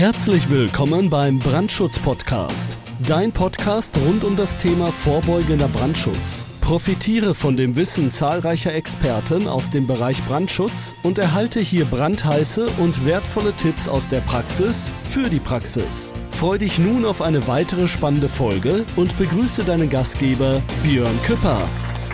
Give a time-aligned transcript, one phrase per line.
[0.00, 2.78] Herzlich willkommen beim Brandschutz-Podcast.
[3.06, 6.46] Dein Podcast rund um das Thema vorbeugender Brandschutz.
[6.62, 13.04] Profitiere von dem Wissen zahlreicher Experten aus dem Bereich Brandschutz und erhalte hier brandheiße und
[13.04, 16.14] wertvolle Tipps aus der Praxis für die Praxis.
[16.30, 21.60] Freu dich nun auf eine weitere spannende Folge und begrüße deinen Gastgeber Björn Küpper.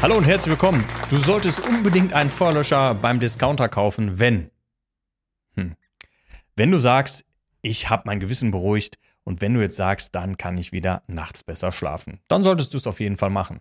[0.03, 0.84] Hallo und herzlich willkommen.
[1.09, 4.50] Du solltest unbedingt einen Feuerlöscher beim Discounter kaufen, wenn.
[5.55, 5.77] Hm.
[6.57, 7.26] Wenn du sagst,
[7.66, 11.43] ich habe mein Gewissen beruhigt und wenn du jetzt sagst, dann kann ich wieder nachts
[11.43, 13.61] besser schlafen, dann solltest du es auf jeden Fall machen.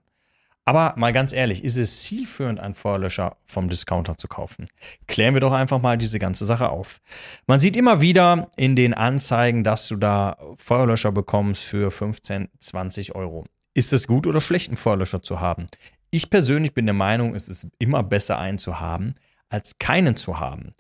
[0.64, 4.68] Aber mal ganz ehrlich, ist es zielführend, einen Feuerlöscher vom Discounter zu kaufen?
[5.08, 7.02] Klären wir doch einfach mal diese ganze Sache auf.
[7.46, 13.16] Man sieht immer wieder in den Anzeigen, dass du da Feuerlöscher bekommst für 15, 20
[13.16, 13.46] Euro.
[13.74, 15.68] Ist es gut oder schlecht, einen Feuerlöscher zu haben?
[16.10, 19.16] Ich persönlich bin der Meinung, es ist immer besser, einen zu haben,
[19.50, 20.74] als keinen zu haben.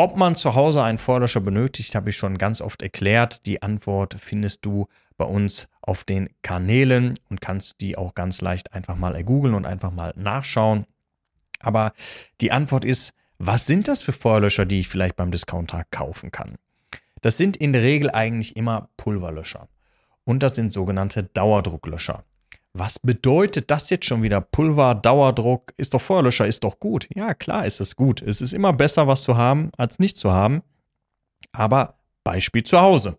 [0.00, 3.44] Ob man zu Hause einen Feuerlöscher benötigt, habe ich schon ganz oft erklärt.
[3.46, 8.74] Die Antwort findest du bei uns auf den Kanälen und kannst die auch ganz leicht
[8.74, 10.86] einfach mal ergoogeln und einfach mal nachschauen.
[11.58, 11.92] Aber
[12.40, 16.58] die Antwort ist, was sind das für Feuerlöscher, die ich vielleicht beim Discounter kaufen kann?
[17.20, 19.66] Das sind in der Regel eigentlich immer Pulverlöscher.
[20.22, 22.22] Und das sind sogenannte Dauerdrucklöscher.
[22.78, 24.40] Was bedeutet das jetzt schon wieder?
[24.40, 27.08] Pulver, Dauerdruck, ist doch Feuerlöscher, ist doch gut.
[27.12, 28.22] Ja, klar ist es gut.
[28.22, 30.62] Es ist immer besser, was zu haben, als nicht zu haben.
[31.50, 33.18] Aber Beispiel zu Hause.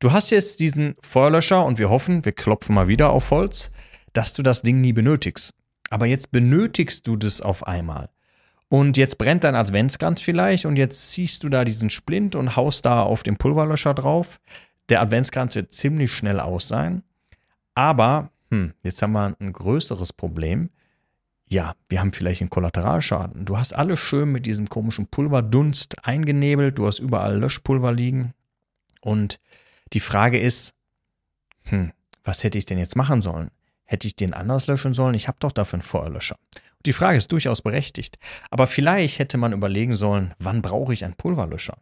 [0.00, 3.70] Du hast jetzt diesen Feuerlöscher und wir hoffen, wir klopfen mal wieder auf Holz,
[4.12, 5.54] dass du das Ding nie benötigst.
[5.90, 8.08] Aber jetzt benötigst du das auf einmal.
[8.68, 12.84] Und jetzt brennt dein Adventskranz vielleicht und jetzt ziehst du da diesen Splint und haust
[12.84, 14.40] da auf den Pulverlöscher drauf.
[14.88, 17.04] Der Adventskranz wird ziemlich schnell aus sein.
[17.76, 20.70] Aber hm, jetzt haben wir ein größeres Problem.
[21.48, 23.44] Ja, wir haben vielleicht einen Kollateralschaden.
[23.44, 28.34] Du hast alles schön mit diesem komischen Pulverdunst eingenebelt, du hast überall Löschpulver liegen.
[29.00, 29.40] Und
[29.92, 30.74] die Frage ist,
[31.64, 31.92] hm,
[32.24, 33.50] was hätte ich denn jetzt machen sollen?
[33.84, 35.14] Hätte ich den anders löschen sollen?
[35.14, 36.36] Ich habe doch dafür einen Feuerlöscher.
[36.84, 38.18] Die Frage ist durchaus berechtigt.
[38.50, 41.78] Aber vielleicht hätte man überlegen sollen, wann brauche ich einen Pulverlöscher?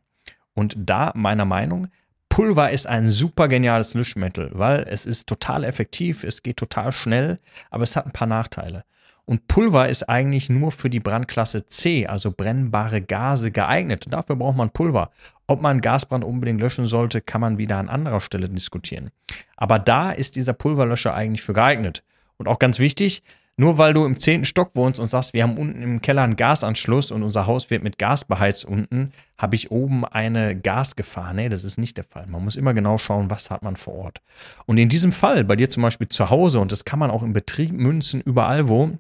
[0.55, 1.88] Und da meiner Meinung
[2.36, 7.38] Pulver ist ein super geniales Löschmittel, weil es ist total effektiv, es geht total schnell,
[7.70, 8.84] aber es hat ein paar Nachteile.
[9.24, 14.04] Und Pulver ist eigentlich nur für die Brandklasse C, also brennbare Gase, geeignet.
[14.10, 15.12] Dafür braucht man Pulver.
[15.46, 19.12] Ob man Gasbrand unbedingt löschen sollte, kann man wieder an anderer Stelle diskutieren.
[19.56, 22.02] Aber da ist dieser Pulverlöscher eigentlich für geeignet.
[22.36, 23.22] Und auch ganz wichtig,
[23.56, 26.37] nur weil du im zehnten Stock wohnst und sagst, wir haben unten im Keller einen
[26.37, 31.33] Gasanschluss und unser Haus wird mit Gas beheizt unten, habe ich oben eine Gasgefahr.
[31.33, 32.27] Nee, das ist nicht der Fall.
[32.27, 34.21] Man muss immer genau schauen, was hat man vor Ort.
[34.67, 37.22] Und in diesem Fall, bei dir zum Beispiel zu Hause, und das kann man auch
[37.22, 38.91] im Betrieb münzen, überall wo,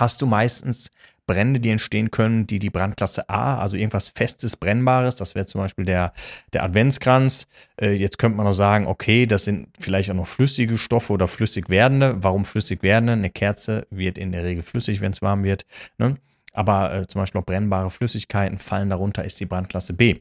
[0.00, 0.90] hast du meistens
[1.26, 5.62] Brände, die entstehen können, die die Brandklasse A, also irgendwas Festes, Brennbares, das wäre zum
[5.62, 6.12] Beispiel der,
[6.52, 7.46] der Adventskranz.
[7.80, 11.26] Äh, jetzt könnte man noch sagen, okay, das sind vielleicht auch noch flüssige Stoffe oder
[11.26, 12.22] flüssig werdende.
[12.22, 13.14] Warum flüssig werdende?
[13.14, 15.64] Eine Kerze wird in der Regel flüssig, wenn es warm wird.
[15.96, 16.16] Ne?
[16.52, 20.20] Aber äh, zum Beispiel auch brennbare Flüssigkeiten fallen darunter, ist die Brandklasse B.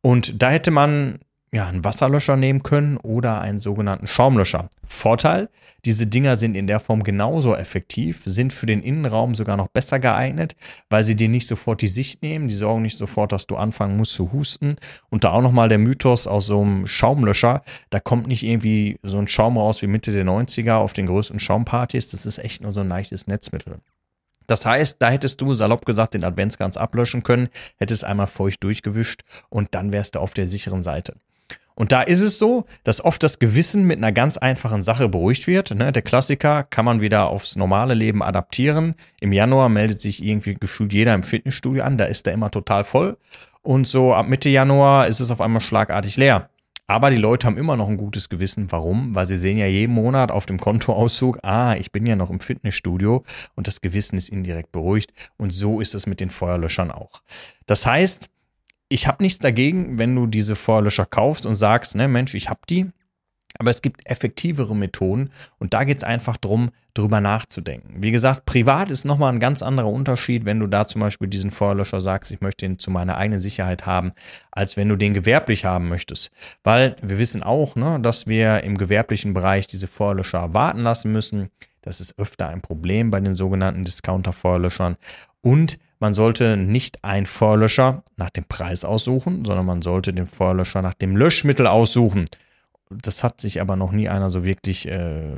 [0.00, 1.20] Und da hätte man
[1.52, 4.68] ja, einen Wasserlöscher nehmen können oder einen sogenannten Schaumlöscher.
[4.84, 5.48] Vorteil,
[5.84, 9.98] diese Dinger sind in der Form genauso effektiv, sind für den Innenraum sogar noch besser
[9.98, 10.56] geeignet,
[10.90, 13.96] weil sie dir nicht sofort die Sicht nehmen, die sorgen nicht sofort, dass du anfangen
[13.96, 14.74] musst zu husten.
[15.08, 19.18] Und da auch nochmal der Mythos aus so einem Schaumlöscher, da kommt nicht irgendwie so
[19.18, 22.72] ein Schaum raus wie Mitte der 90er auf den größten Schaumpartys, das ist echt nur
[22.72, 23.78] so ein leichtes Netzmittel.
[24.46, 29.22] Das heißt, da hättest du salopp gesagt den Adventskranz ablöschen können, hättest einmal feucht durchgewischt
[29.50, 31.16] und dann wärst du auf der sicheren Seite.
[31.74, 35.46] Und da ist es so, dass oft das Gewissen mit einer ganz einfachen Sache beruhigt
[35.46, 35.70] wird.
[35.70, 35.92] Ne?
[35.92, 38.96] Der Klassiker kann man wieder aufs normale Leben adaptieren.
[39.20, 42.82] Im Januar meldet sich irgendwie gefühlt jeder im Fitnessstudio an, da ist der immer total
[42.82, 43.16] voll.
[43.62, 46.50] Und so ab Mitte Januar ist es auf einmal schlagartig leer.
[46.88, 48.72] Aber die Leute haben immer noch ein gutes Gewissen.
[48.72, 49.14] Warum?
[49.14, 52.40] Weil sie sehen ja jeden Monat auf dem Kontoauszug, ah, ich bin ja noch im
[52.40, 55.12] Fitnessstudio und das Gewissen ist indirekt beruhigt.
[55.36, 57.22] Und so ist es mit den Feuerlöschern auch.
[57.66, 58.30] Das heißt,
[58.88, 62.60] ich habe nichts dagegen, wenn du diese Feuerlöscher kaufst und sagst, ne, Mensch, ich habe
[62.68, 62.86] die.
[63.58, 68.02] Aber es gibt effektivere Methoden und da geht es einfach darum, drüber nachzudenken.
[68.02, 71.50] Wie gesagt, privat ist nochmal ein ganz anderer Unterschied, wenn du da zum Beispiel diesen
[71.50, 74.12] Feuerlöscher sagst, ich möchte ihn zu meiner eigenen Sicherheit haben,
[74.52, 76.30] als wenn du den gewerblich haben möchtest.
[76.62, 81.48] Weil wir wissen auch, ne, dass wir im gewerblichen Bereich diese Feuerlöscher warten lassen müssen.
[81.82, 84.96] Das ist öfter ein Problem bei den sogenannten Discounter-Feuerlöschern.
[85.40, 90.82] Und man sollte nicht einen Feuerlöscher nach dem Preis aussuchen, sondern man sollte den Feuerlöscher
[90.82, 92.26] nach dem Löschmittel aussuchen.
[92.90, 95.34] Das hat sich aber noch nie einer so wirklich äh,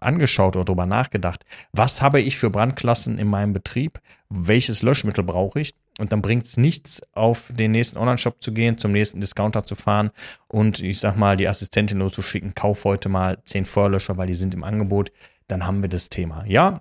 [0.00, 1.46] angeschaut oder darüber nachgedacht.
[1.72, 4.00] Was habe ich für Brandklassen in meinem Betrieb?
[4.28, 5.74] Welches Löschmittel brauche ich?
[5.98, 9.74] Und dann bringt es nichts, auf den nächsten Online-Shop zu gehen, zum nächsten Discounter zu
[9.74, 10.10] fahren
[10.48, 14.54] und ich sag mal, die Assistentin loszuschicken, kauf heute mal zehn Feuerlöscher, weil die sind
[14.54, 15.10] im Angebot.
[15.50, 16.44] Dann haben wir das Thema.
[16.46, 16.80] Ja,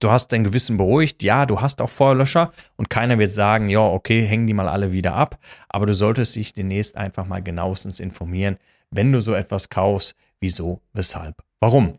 [0.00, 3.80] Du hast dein Gewissen beruhigt, ja, du hast auch Feuerlöscher und keiner wird sagen, ja,
[3.80, 5.38] okay, hängen die mal alle wieder ab,
[5.68, 8.56] aber du solltest dich demnächst einfach mal genauestens informieren,
[8.90, 11.98] wenn du so etwas kaufst, wieso, weshalb, warum.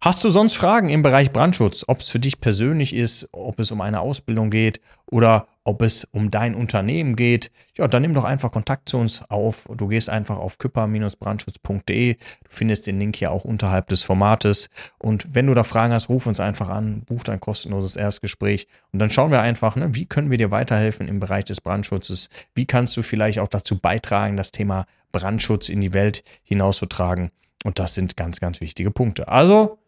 [0.00, 3.72] Hast du sonst Fragen im Bereich Brandschutz, ob es für dich persönlich ist, ob es
[3.72, 8.22] um eine Ausbildung geht oder ob es um dein Unternehmen geht, ja, dann nimm doch
[8.22, 9.66] einfach Kontakt zu uns auf.
[9.74, 12.14] Du gehst einfach auf küpper-brandschutz.de.
[12.14, 14.68] Du findest den Link hier auch unterhalb des Formates.
[14.98, 19.00] Und wenn du da Fragen hast, ruf uns einfach an, buch dein kostenloses Erstgespräch und
[19.00, 22.28] dann schauen wir einfach, ne, wie können wir dir weiterhelfen im Bereich des Brandschutzes?
[22.54, 27.30] Wie kannst du vielleicht auch dazu beitragen, das Thema Brandschutz in die Welt hinauszutragen?
[27.64, 29.26] Und das sind ganz, ganz wichtige Punkte.
[29.26, 29.78] Also,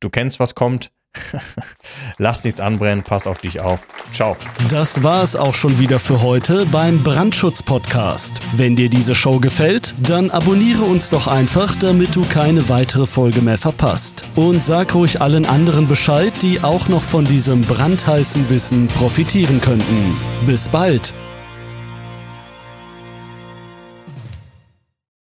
[0.00, 0.90] Du kennst, was kommt.
[2.18, 3.80] Lass nichts anbrennen, pass auf dich auf.
[4.12, 4.36] Ciao.
[4.68, 8.40] Das war's auch schon wieder für heute beim Brandschutz Podcast.
[8.54, 13.42] Wenn dir diese Show gefällt, dann abonniere uns doch einfach, damit du keine weitere Folge
[13.42, 14.24] mehr verpasst.
[14.36, 20.16] Und sag ruhig allen anderen Bescheid, die auch noch von diesem brandheißen Wissen profitieren könnten.
[20.46, 21.12] Bis bald.